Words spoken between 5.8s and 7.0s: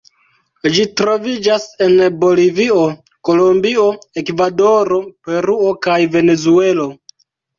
kaj Venezuelo.